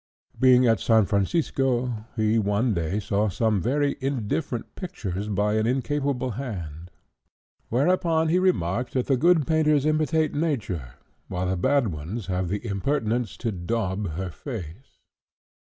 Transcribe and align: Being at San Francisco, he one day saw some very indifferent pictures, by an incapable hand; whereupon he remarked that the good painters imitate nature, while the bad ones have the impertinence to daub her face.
Being 0.39 0.65
at 0.65 0.79
San 0.79 1.05
Francisco, 1.05 2.07
he 2.15 2.39
one 2.39 2.73
day 2.73 2.99
saw 2.99 3.29
some 3.29 3.61
very 3.61 3.97
indifferent 4.01 4.73
pictures, 4.73 5.27
by 5.27 5.53
an 5.53 5.67
incapable 5.67 6.31
hand; 6.31 6.89
whereupon 7.69 8.29
he 8.29 8.39
remarked 8.39 8.93
that 8.93 9.05
the 9.05 9.15
good 9.15 9.45
painters 9.45 9.85
imitate 9.85 10.33
nature, 10.33 10.95
while 11.27 11.45
the 11.45 11.55
bad 11.55 11.89
ones 11.89 12.25
have 12.25 12.47
the 12.49 12.65
impertinence 12.65 13.37
to 13.37 13.51
daub 13.51 14.13
her 14.15 14.31
face. 14.31 15.01